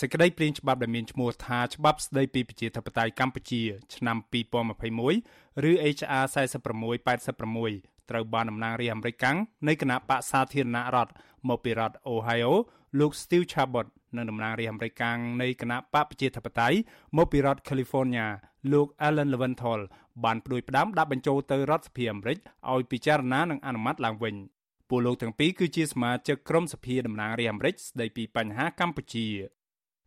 [0.00, 3.62] សេចក្តីព្រាងច្បាប់ដែលមានឈ្មោះថាច្បាប់ស្តីពីប្រជាធិបតេយ្យកម្ពុជា
[3.94, 4.16] ឆ្នាំ
[5.02, 6.24] 2021ឬ HR
[7.14, 9.38] 4686ត្រូវបានតំណាងរាស្ត្រអាមេរិកកាំង
[9.68, 11.12] នៃគណៈបកសាធារណរដ្ឋ
[11.48, 12.52] មកពីរដ្ឋ Ohio
[12.98, 13.86] លោក Steve Chabot
[14.16, 16.76] និងតំណាងរាស្ត្រអាមេរិកកាំងនៃគណៈបកប្រជាធិបតេយ្យ
[17.16, 18.26] មកពីរដ្ឋ California
[18.72, 19.80] លោក Alan Leventhal
[20.24, 22.38] បានផ្ដួចផ្ដើមដាក់បញ្ចូលទៅរដ្ឋសភាអាមេរិក
[22.72, 24.34] ឲ្យពិចារណានិងអនុម័តឡើងវិញ
[24.88, 29.28] ពួកលោកទាំងពីរគឺជាសមាជិកក្រុមសភាតំណាងរាស្ត្រអាមេរិកស្ដីពីបញ្ហាកម្ពុជា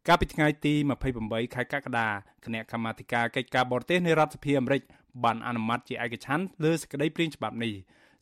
[0.09, 0.73] កាលពីថ្ងៃទី
[1.13, 2.07] 28ខែកក្កដា
[2.45, 4.81] គណៈកម្មាធិការកិច្ចការបរទេសនៃរដ្ឋសភាអាមេរិក
[5.23, 7.73] បានអនុម័តជាឯកច្ឆន្ទលើសេចក្តីព្រាងច្បាប់នេះ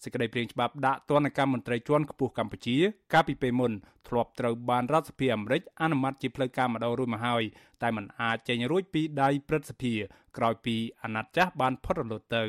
[0.03, 2.77] សេចក្តីព្រាងច្បាប់ដាក់ទណ្ឌកម្មមន្ត្រីជាន់ខ្ពស់កម្ពុជា
[3.13, 3.71] កាលពីពេលមុន
[4.07, 7.43] ធ្លាប់ត្រូវបានរដ្ឋសភាអាមេរិកអនុម័តជាផ្លូវការម្ដងរួចមកហើយ
[7.81, 9.93] តែมันអាចចេញរួចពីដៃព្រឹទ្ធសភា
[10.37, 12.43] ក្រោយពីអាណត្តិចាស់បានផុតរលត់ទៅ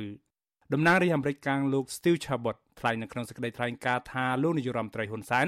[0.72, 5.46] តំណាងរាជអាមេរិកកាំងលោក Steve Chabot ថ្លែងនៅក្នុងសេចក្តីថ្លែងការណ៍ថាលោកនាយរដ្ឋមន្ត្រីហ៊ុនសែន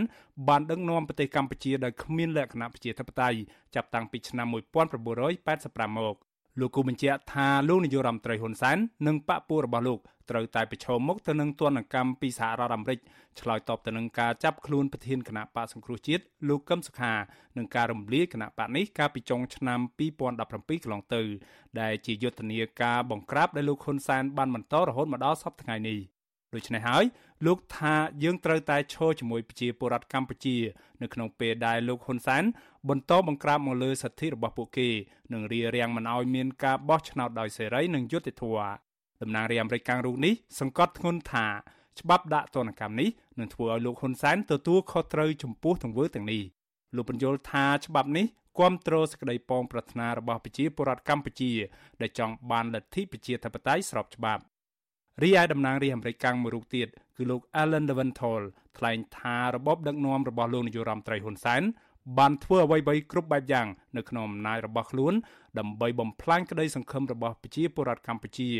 [0.49, 3.39] បានដឹកនាំប្រទេសកម្ពុជាដោយគ្មានលក្ខណៈប្រជាធិបតេយ្យ
[3.75, 6.17] ចាប់តាំងពីឆ្នាំ1985មក
[6.61, 9.99] លោកគូបញ្ជាក់ថាលោកនាយករដ្ឋមន្ត្រីហ៊ុនសែននិងបកពួករបស់លោក
[10.31, 12.99] ត្រូវតែប្រឈមមុខទៅនឹងទណ្ឌកម្មពីសហរដ្ឋអាមេរិក
[13.41, 17.13] ឆ្លើយតបទៅនឹងការចាប់ខ្លួនប្រធានគណៈបកសង្គ្រោះជាតិលោកកឹមសុខា
[17.57, 21.23] និងការរំលាយគណៈបកនេះកាលពីចុងឆ្នាំ2017កន្លងទៅ
[21.81, 25.99] ដែលជាយុទ្ធនាការបង្ក្រាបដែលលោកហ៊ុនសែនបានបន្តរហូតមកដល់សប្តាហ៍ថ្ងៃនេះ
[26.55, 27.05] ដូច្នេះហើយ
[27.47, 30.57] លោកថាយើងត្រូវតែឈរជាមួយប្រជាពលរដ្ឋកម្ពុជា
[31.03, 32.45] នៅក្នុងពេលដែលលោកហ៊ុនសែន
[32.89, 34.89] បន្តបង្ក្រាបមកលើសិទ្ធិរបស់ពួកគេ
[35.33, 38.71] និងរារាំងមិនឲ្យមានការបោះឆ្នោតដោយសេរីនិងយុត្តិធម៌
[39.23, 41.47] តំណាងរាជអាមេរិកកាំងរូបនេះសង្កត់ធ្ងន់ថា
[42.01, 46.43] ច្បាប់ដាក់ទណ្ឌកម្មនេះនឹងធ្វើឲ្យលោកហ៊ុនសែនទទួលខុសត្រូវចំពោះទង្វើទាំងនេះ
[46.97, 48.27] លោកបញ្យល់ថាច្បាប់នេះ
[48.59, 51.53] គាំទ្រសេចក្តីប៉ងប្រាថ្នារបស់ប្រជាពលរដ្ឋកម្ពុជា
[52.01, 54.43] ដែលចង់បានលទ្ធិប្រជាធិបតេយ្យស្របច្បាប់
[55.23, 58.43] រីឯតំណាងរាជអាមេរិកកាំងមួយរូបទៀតគឺលោក Alan Leventhal
[58.79, 61.63] ថ្លែងថារបបដឹកនាំរបស់លោកនាយរដ្ឋមន្ត្រីហ៊ុនសែន
[62.19, 65.15] បានធ្វើអ្វីៗគ្រប់បែបយ៉ាងនៅក្នុងអំណាចរបស់ខ្លួន
[65.59, 68.51] ដើម្បីបំផ្លាញក្តីសង្ឃឹមរបស់ប្រជាពលរដ្ឋកម្ពុជា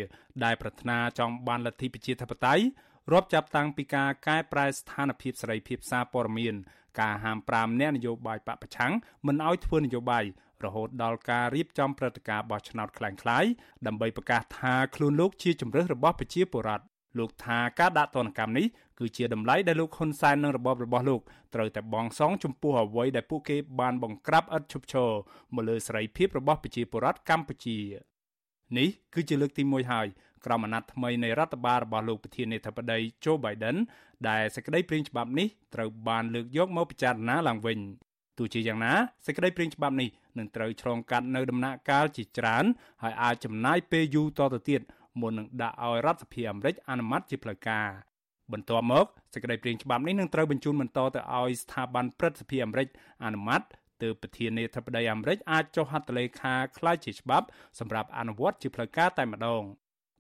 [0.45, 2.65] ដែលប្រាថ្នាចង់បានលទ្ធិប្រជាធិបតេយ្យ
[3.13, 6.55] រាប់ចាប់តាំងពីការកែប្រែស្ថានភាពសេរីភាពសារព័ត៌មាន
[7.01, 8.93] ការហាម5អ្នកនយោបាយបពប្រឆាំង
[9.27, 10.25] មិនឲ្យធ្វើនយោបាយ
[10.67, 13.45] រហូតដល់ការរៀបចំព្រឹត្តិការណ៍បោះឆ្នោតខ្លាំងខ្លាយ
[13.87, 16.85] ដើម្បីប្រកាសថាខ្លួនលោកជាជំរើសរបស់ប្រជាពលរដ្ឋ
[17.19, 18.67] លោកថាការដាក់ទណ្ឌកម្មនេះ
[18.99, 21.21] គឺជាតម្លៃដែលលោកហ៊ុនសែននិងរបបរបស់លោក
[21.55, 25.11] ត្រូវតែបងសងចំពោះអ្វីដែលពួកគេបានបង្ក្រាបឥតឈប់ឈរ
[25.55, 27.79] មកលើសេរីភាពរបស់ប្រជាពលរដ្ឋកម្ពុជា
[28.79, 30.07] នេះគឺជាលើកទី1ហើយ
[30.45, 33.77] ក្រមអាណត្តិថ្មីនៃរដ្ឋបាលរបស់លោកប្រធានាធិបតី Joe Biden
[34.29, 37.79] ដែលសេចក្តីព្រាងច្បាប់នេះត្រូវបានលើកយកមកពិចារណាឡើងវិញ
[38.39, 38.93] ទោះជាយ៉ាងណា
[39.27, 42.65] សេចក្តីព្រាងច្បាប់នេះនឹងត្រូវឆ្លងកាត់នៅដំណាក់កាលជាច្រើន
[43.03, 44.81] ហើយអាចចំណាយពេលយូរតទៅទៀត
[45.21, 47.87] មុននឹងដាក់ឲ្យរដ្ឋសភាអាមេរិកអនុម័តជាផ្លូវការ
[48.53, 52.89] បន្ទាប់មកសេចក្តីព្រាងច្បាប់នេះនឹងត្រូវបញ្ជូនបន្តទៅឲ្យស្ថាប័នព្រឹទ្ធសភាអាមេរិក
[53.25, 53.63] អនុម័ត
[54.03, 57.47] ទើបប្រធានាធិបតីអាមេរិកអាចចុះហត្ថលេខាក្លាយជាច្បាប់
[57.79, 59.63] សម្រាប់អនុវត្តជាផ្លូវការតែម្ដង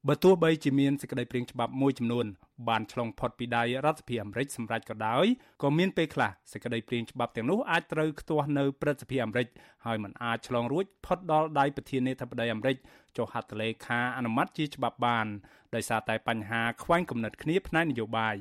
[0.06, 2.26] បើទោះបីជាមានសេចក្តីព្រាងច្បាប់មួយចំនួន
[2.68, 5.26] បានឆ្លងផុតពីដៃរដ្ឋសភាអាមេរិកសម្រាប់ក៏ដោយ
[5.62, 9.46] ក៏មានពេលខ្លះសេចក្តីព្រាងច្បាប់ទាំងនោះអាចត្រូវខ្ទាស់នៅព្រឹទ្ធសភាអាមេរិក
[9.86, 12.76] ហើយมันអាចឆ្លងរួចផុតដល់ដៃប្រធានាធិបតីអាមេរិក
[13.16, 15.26] ចុះហត្ថលេខាអនុម័តជាច្បាប់បាន
[15.74, 18.36] ដោយសារតែបញ្ហាខ្វែងគំនិតគ្នាផ្នែកនយោបាយ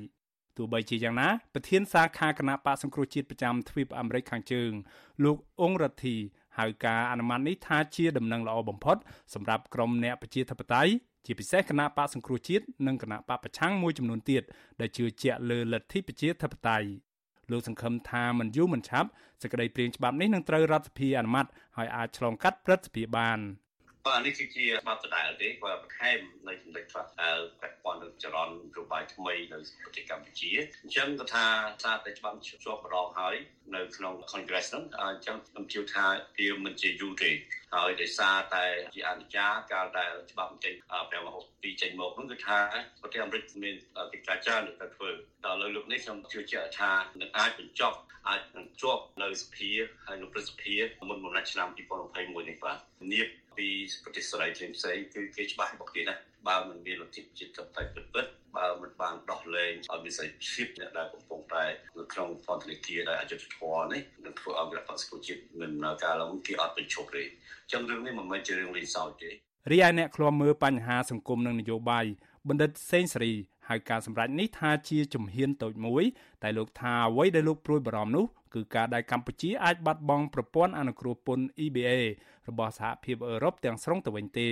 [0.58, 4.72] ទោះបីជាយ៉ាងណាប្រធានសាខាគណៈបកសង្គ្រោះជាតិប្រចាំទ្វីបអាមេរិកខាងជើង
[5.24, 6.16] លោកអ៊ុងរ៉ាធី
[6.58, 8.98] ហៅការអនុម័តនេះថាជាដំណឹងល្អបំផុត
[9.34, 10.92] សម្រាប់ក្រុមអ្នកប្រជាធិបតេយ្យ
[11.26, 14.44] ជាពិសេសគណៈបកសង្គ្រោះជាតិនិងគណៈបកប្រឆាំងមួយចំនួនទៀត
[14.82, 16.88] ដែលជឿជាក់លើលទ្ធិប្រជាធិបតេយ្យ
[17.52, 19.10] លោកសង្ឃឹមថាមិនយូរមិនឆាប់
[19.42, 21.46] សេចក្តីព្រាងច្បាប់នេះនឹងត្រូវរដ្ឋសភាអនុម័ត
[21.78, 23.40] ហើយអាចឆ្លងកាត់ព្រឹទ្ធសភាបាន។
[24.08, 30.52] បាទនេះគឺជាច្បាប់ដដែលទេគាត់បន្ថែមនៅចំណុចខ្លះដែលពាក់ព័ន្ធនឹងចរន្តនយោបាយថ្មីនៅប្រទេសកម្ពុជា
[30.84, 31.46] អញ្ចឹងគាត់ថា
[31.84, 33.36] សារតែច្បាប់ជាប់ម្ដងហើយ
[33.76, 36.06] នៅក្នុង Congress ហ្នឹងអញ្ចឹងខ្ញុំជឿថា
[36.38, 37.32] វាមិនជាយូរទេ
[37.74, 40.74] ហើយដោយសារតែជាអនុញ្ញាតកាលដែលច្បាប់ចេញ
[41.28, 42.60] 562ចេញមកនោះគឺថា
[43.02, 43.76] ប្រទេសអាមេរិកមាន
[44.14, 45.10] កិច្ចការច្រើនទៅធ្វើ
[45.46, 46.92] ដល់លើលោកនេះខ្ញុំជឿជាក់ថា
[47.22, 47.98] នឹងអាចបញ្ចប់
[48.28, 49.72] អាចនឹងជាប់នៅសភា
[50.06, 50.76] ហើយនៅព្រឹទ្ធសភា
[51.10, 52.78] មុនបំណាច់ឆ្នាំ2021នេះបាទ
[53.12, 53.28] នាប
[53.58, 53.68] ពី
[54.04, 56.16] ប្រទេសសេរីផ្សេងផ្សេងគឺគេច្បាស់របស់គេណា
[56.48, 58.37] បើមិនមានលទ្ធិជាតិតៃពិតពិតបើមិនបានដោះ
[59.60, 61.64] លែងឲ្យមានសេរីភាពអ្នកដែលកំពុងតែ
[61.98, 65.72] នៅក្នុងពន្ធនាគារដែលអយុត្តិធម៌នេះនឹងធ្វើឲ្យរដ្ឋបក្សជាតិមិន
[66.04, 69.30] ការឡើងគេអត់បញ្ឈប់ទេអញ្ចឹងរឿងនេះមិនមែនជារឿងលេងសើចទេ
[69.72, 72.06] រីឯអ្នកឃ្លាំមើលបញ្ហាសង្គមនិងនយោបាយ
[72.48, 73.34] បណ្ឌិតសេងសេរី
[73.70, 76.04] ហៅការសម្រេចនេះថាជាជំហានតូចមួយ
[76.44, 81.92] តែលោកថាអ្វីដែលលោកព្រួយបារម្ភនោះគឺការដែលកម្ពុជាអាចបាត់បង់ប្រព័ន្ធអនុគ្រោះពន្ធ EBA
[82.50, 84.50] របស់សហភាពអឺរ៉ុបទាំងស្រុងទៅវិញទេ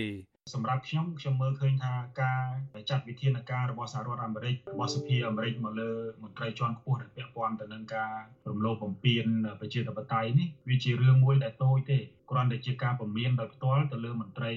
[0.54, 2.44] សម្រាប់ខ្ញុំខ្ញុំមើលឃើញថាការ
[2.90, 5.92] ចាត់វិធានការរបស់សហរដ្ឋអាមេរិករបស់សភាអាមេរិកមកលើ
[6.24, 8.14] មន្ត្រីជាន់ខ្ពស់ដែលពាក់ព័ន្ធទៅនឹងការ
[8.50, 9.26] រំលោភបំពាន
[9.60, 12.00] ប្រជាធិបតេយ្យនេះវាជារឿងមួយដែលតូចទេ
[12.32, 14.52] គ្រាន់តែជាការពមៀនដោយផ្ទាល់ទៅលើមន្ត្រី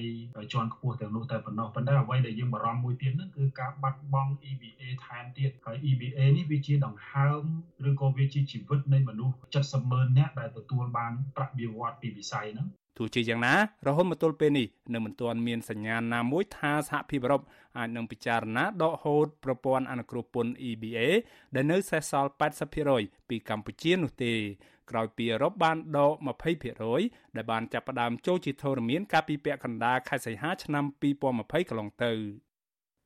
[0.53, 7.41] ជាន់ខ្ពស់ទាំងនោះតែប៉ុណ្ណោះប៉ុន្តែអ្វីដែលយើងបារម្ភមួយទៀតនោះគឺការបាត់បង់ EBA ថែមទៀតហើយ EBA នេះវាជាដង្ហើម
[7.89, 13.53] ឬក៏វាជាជីវិតនៃមនុស្ស70ម៉ឺននាក់ដែលទទួលបានប្រាក់បៀវត្សពីវិស័យហ្នឹងទោះជាយ៉ាងណា
[13.87, 17.41] រហូតមកទល់ពេលនេះនៅមិនទាន់មានសញ្ញាណាមួយថាសហភាពអឺរ៉ុប
[17.77, 20.99] អាចនឹងពិចារណាដកហូតប្រព័ន្ធអនុគ្រោះពន្ធ EBA
[21.55, 22.31] ដែលនៅសេសសល់
[22.79, 24.33] 80%ពីកម្ពុជានោះទេ
[24.91, 26.13] ក្រោយពីអឺរ៉ុបបានដក
[26.75, 30.85] 20%ដែលបានចាប់ផ្ដើមចូលជាធរមានកាលពីពាក់កណ្ដាលខែសីហាឆ្នាំ
[31.31, 32.13] 2020កន្លងទៅ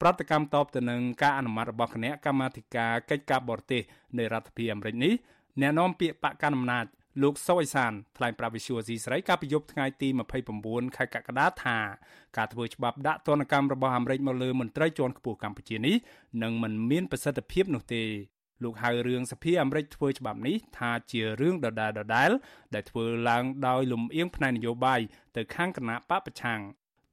[0.01, 3.81] ប្រតិកម្មតបទៅនឹងការអនុម័តរបស់គណៈកម្មាធិការកិច្ចការបរទេស
[4.17, 5.13] នៃរដ្ឋាភិបាលអាមេរិកនេះ
[5.61, 6.85] អ្នកនាំពាក្យបកកណ្ដាលអំណាច
[7.21, 10.07] លោកសុអេសានថ្លែងប្រាប់វិសុយស៊ីស្រីកាលពីយប់ថ្ងៃទី
[10.51, 11.77] 29ខែកក្កដាថា
[12.37, 15.95] ការធ្វើច្បាប់ដាក់ទណ្ឌកម្មរបស់អាមេរិកមកលើមន្ត្រីជាន់ខ្ពស់កម្ពុជានេះ
[16.43, 18.03] នឹងមិនមានប្រសិទ្ធភាពនោះទេ
[18.63, 22.31] លោកហៅរឿងសភាអាមេរិកធ្វើច្បាប់នេះថាជារឿងដដែលដដែល
[22.73, 24.99] ដែលធ្វើឡើងដោយលំអៀងផ្នែកនយោបាយ
[25.35, 26.61] ទៅខាងគណៈបពប្រឆាំង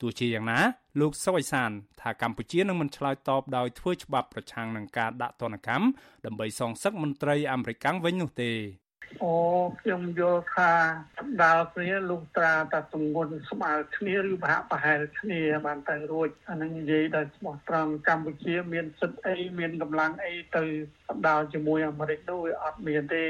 [0.00, 0.60] ទោះជាយ៉ាងណា
[1.00, 1.70] លោកសុយសាន
[2.00, 5.86] ថាកម្ពុជានឹងមិនឆ្លើយតបដោយធ្វើច្បាប់ប្រឆាំងនឹងការដាក់ទណ្ឌកម្ម
[6.26, 8.52] ដើម្បីសងសឹកមន្ត្រីអាមេរិកវិញនោះទេ
[9.22, 9.32] អូ
[9.80, 10.72] ខ្ញុំយល់ថា
[11.42, 20.64] ដាល់គ្នាលុះត្រាតែទម្ងន់ស្មើគ្នាឬប្រហាក់ប្រហែលគ្នាបានទៅរួចអានឹងនិយាយដោយស្មោះត្រង់កម្ពុជាមានសិទ្ធិអីមានកម្លាំងអីទៅ
[21.26, 23.26] ដាល់ជាមួយអាមេរិកនោះវាអត់មានទេ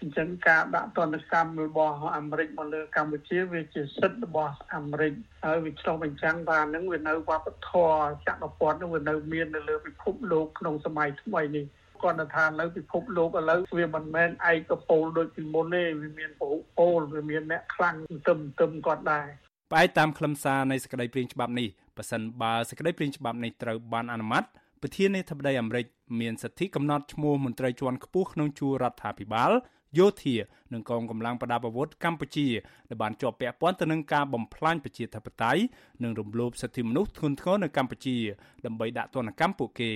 [0.00, 5.12] អញ្ចឹងការដាក់ទណ្ឌកម្មរបស់អាមេរិកមកលើកម្ពុជាវាជាសិទ្ធិរបស់អាមេរិក
[5.44, 7.94] ហើយវាឆ្លុះបញ្ចាំងថានឹងវានៅវប្បធម៌
[8.26, 11.66] ចក្រពត្តិនឹងវានៅមាននៅលើពិភពលោកក្នុងសម័យថ្មីនេះ
[12.02, 17.96] គាត់ថានៅពិភពលោកឥឡូវវាមិនមែនឯកពលដូចពីមុនទេវាមានពហុពលវាមានអ្នកខ្លាំង
[18.28, 19.26] ទឹមទឹមគាត់ដែរ
[19.72, 24.44] ផ្អែកតាមខ្លឹមសារនៃសេចក្តីព្រាងច្បាប់នេះប៉ះសិនបើសេចក្តីព្រាងច្បាប់នេះត្រូវបានអនុម័ត
[24.82, 25.86] ប្រធានាធិបតីអាមេរិក
[26.20, 29.52] មានសិទ្ធិកំណត់ឈ្មោះមន្ត្រីជាន់ខ្ពស់ក្នុងជួររដ្ឋាភិបាល
[29.98, 30.36] យោធា
[30.72, 32.48] និងកងកម្លាំងប្រដាប់អាវុធកម្ពុជា
[32.88, 35.62] ដែលបានជាប់ពាក់ព័ន្ធទៅនឹងការបំផ្លាញប្រជាធិបតេយ្យ
[36.02, 38.16] និងរំលោភសិទ្ធិមនុស្សធ្ងន់ធ្ងរនៅកម្ពុជា
[38.66, 39.90] ដើម្បីដាក់ទណ្ឌកម្មពួកគេ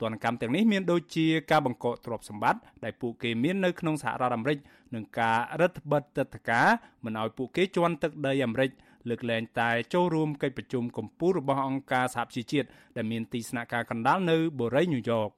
[0.00, 4.58] ទណ្ឌកម្មទាំងនេះមានដូចជាការបង្កកទ្រព្យសម្បត្តិដែលពួកគេមាននៅក្នុងសហរដ្ឋអាមេរិក
[4.94, 6.68] និងការរដ្ឋបិទទឹកធការ
[7.04, 8.70] មិនឲ្យពួកគេជន់ទឹកដីអាមេរិក
[9.08, 15.28] លើកលែងតែចូលរួមកិច្ចប្រជុំកំពូលរបស់អង្គការសហប្រជាជាតិដែលមានទីស្នាក់ការកណ្ដាលនៅបូរីញូវយ៉ក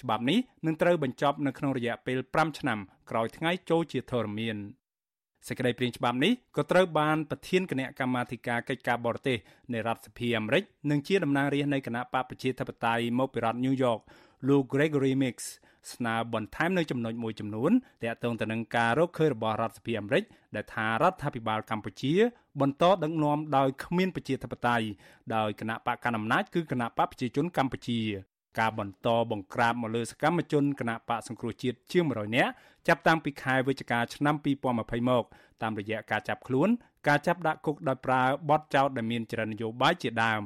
[0.00, 2.78] ច្បាប់នេះនឹងត្រូវបញ្ចប់នៅក្នុងរយៈពេល5ឆ្នាំ
[3.10, 4.56] ក្រោយថ្ងៃចូលជាធរមាន
[5.46, 9.38] សេចក្តីព្រាងច្បាប់នេះក៏ត្រូវបានប្រធានគណៈកម្មាធិការកិច្ចការបរទេស
[9.72, 14.00] នៃរដ្ឋសភាអាមេរិកនិងជាតំណាងរាស្ត្រនៃគណៈបកប្រជាធិបតេយ្យមកពីរដ្ឋ New York
[14.48, 15.36] លោក Gregory Mix
[15.94, 17.70] ស្នើបន្ថែមនៅចំណុចមួយចំនួន
[18.02, 20.24] ទាក់ទងទៅនឹងការរកឃើញរបស់រដ្ឋសភាអាមេរិក
[20.56, 22.12] ដែលថារដ្ឋាភិបាលកម្ពុជា
[22.60, 24.86] បន្តដឹកនាំដោយគ្មានប្រជាធិបតេយ្យ
[25.34, 28.00] ដោយគណៈបកកណ្ដាលអំណាចគឺគណៈបកប្រជាជនកម្ពុជា
[28.58, 32.50] ការបន្តបង្ក្រាបមកលើសកម្មជនគណៈបកសង្គ្រោះជាតិជាង100នាក់
[32.88, 35.24] ចាប់តាំងពីខែវិច្ឆិកាឆ្នាំ2020មក
[35.62, 36.68] តាមរយៈការចាប់ខ្លួន
[37.08, 40.42] ការចាប់ដាក់គុកដោយប្រើបទចោទដែលមានចរិតនយោបាយជាដើម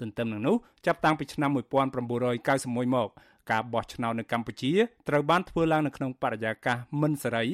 [0.00, 0.56] ទន្ទឹមនឹងនោះ
[0.86, 3.08] ចាប់តាំងពីឆ្នាំ1991មក
[3.50, 4.72] ការបោះឆ្នោតនៅកម្ពុជា
[5.08, 7.44] ត្រូវបានធ្វើឡើងនៅក្នុងបរិយាកាសមិនសេរី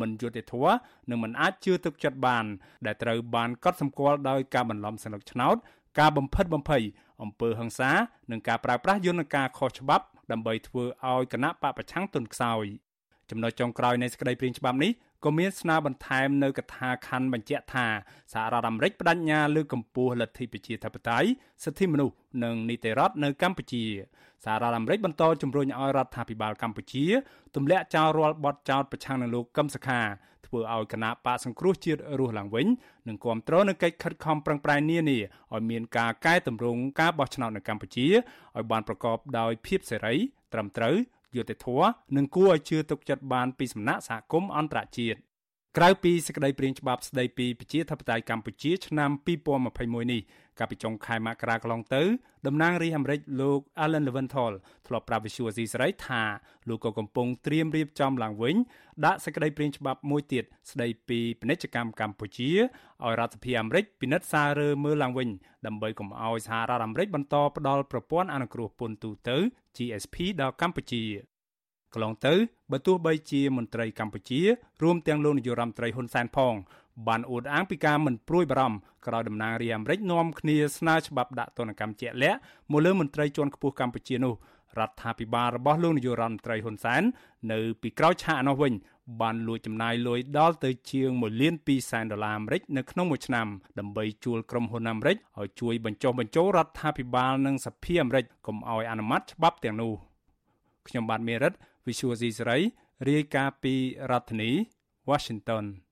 [0.00, 0.74] មិនយុត្តិធម៌
[1.10, 2.44] និងមិនអាចជឿទុកចិត្តបាន
[2.86, 5.56] ដែលត្រូវបានកត់សម្គាល់ដោយការបន្លំសន្លឹកឆ្នោត
[5.98, 6.82] ការបំផិតបំភ័យ
[7.22, 7.90] អំពើហិង្សា
[8.30, 12.64] និងការប្រើប្រាស់យន្តការខុសច្បាប់ដើម្បីធ្វើឲ្យគណៈបពប្រឆាំងទន់ខ្សោយ
[13.30, 14.92] ចំណុចចុងក្រោយនៃសេចក្តីព្រាងច្បាប់នេះ
[15.24, 17.86] ក៏មានស្នើបន្ថែមនៅកថាខណ្ឌបញ្ជាក់ថា
[18.32, 21.28] សហរដ្ឋអាមេរិកបដិញ្ញាលើកកម្ពស់លទ្ធិប្រជាធិបតេយ្យ
[21.64, 23.84] សិទ្ធិមនុស្សនិងនីតិរដ្ឋនៅកម្ពុជា
[24.44, 27.04] សហរដ្ឋអាមេរិកបន្តជំរុញឲ្យរដ្ឋាភិបាលកម្ពុជា
[27.56, 30.00] ទម្លាក់ចោលរាល់បទចោទប្រឆាំងនឹងលោកកឹមសុខា
[30.46, 32.66] ធ្វើឲ្យគណៈបកសង្គ្រោះជាតិរស់ឡើងវិញ
[33.08, 35.18] និងគ្រប់គ្រងនៅកិច្ចខិតខំប្រឹងប្រែងនានា
[35.52, 40.14] ឲ្យមានការកែតម្រង់ការបោះឆ្នោតនៅកម្ពុជាឲ្យបានប្រកបដោយភាពសេរី
[40.52, 40.96] ត្រឹមត្រូវ
[41.36, 45.18] យុត្តិធម៌និងគួរឲ្យជឿទុកចិត្តបានពីសំណាក់សហគមន៍អន្តរជាតិ
[45.78, 49.10] ក្រៅពីសេចក្តីព្រាងច្បាប់ស្តីពីប្រជាធិបតេយ្យកម្ពុជាឆ្នាំ
[49.60, 50.20] 2021នេះ
[50.58, 52.02] កាលពីចុងខែមករាកន្លងទៅ
[52.46, 54.52] តំណាងរាស្ត្រអាមេរិកលោក Alan Leventhal
[54.86, 56.22] ធ្លាប់ប្រាប់វិសុយអស៊ីសេរីថា
[56.68, 58.56] លោកក៏កំពុងត្រៀមរៀបចំឡើងវិញ
[59.04, 65.28] ដាក់សេចក្តីព្រាងច្បាប់មួយទៀតស្តីពីពាណិជ្ជកម្មកម្ពុជាឲ្យរដ្ឋសភាអាមេរិកពិនិត្យសាររើមើលឡើងវិញ
[65.66, 69.36] ដើម្បីកុំឲ្យសហរដ្ឋអាមេរិកបន្តផ្ដល់ប្រព័ន្ធអនុគ្រោះពន្ធទូទៅ
[69.76, 71.04] GSP ដល់កម្ពុជា
[71.94, 72.34] កន្លងទៅ
[72.72, 74.40] បើទោះបីជាមន្ត្រីកម្ពុជា
[74.82, 76.54] រួមទាំងលោកនាយរដ្ឋមន្ត្រីហ៊ុនសែនផង
[77.08, 82.38] បានអួតអាងពីការមិនព្រួយបារម្ភក្រោយតំណាងរាជអាមេរិកនាំគ្នាស្នើច្បាប់ដាក់ទណ្ឌកម្មជាក់លាក់
[82.70, 84.34] មកលើមន្ត្រីជាន់ខ្ពស់កម្ពុជានោះ
[84.78, 87.02] រដ្ឋាភិបាលរបស់លោកនាយករដ្ឋមន្ត្រីហ៊ុនសែន
[87.52, 88.72] នៅពីក្រោយឆាកនោះវិញ
[89.20, 93.46] បានលួចចំណាយលុយដល់ទៅជាង1លាន2សែនដុល្លារអាមេរិកនៅក្នុងមួយឆ្នាំ
[93.78, 99.92] ដើម្បីជួលក្រុមហ៊ុនអាមេរិកឲ្យជួយបញ្ចុះបញ្ចូលរដ្ឋាភិបាលនិងសភាអាមេរិកកុំឲ្យអនុម័តច្បាប់ទាំងនោះ
[100.88, 101.52] ខ្ញុំបាទមេរិត
[101.86, 102.58] Visual C សេរី
[103.08, 103.74] រាយការណ៍ពី
[104.10, 104.50] រដ្ឋធានី
[105.10, 105.64] Washington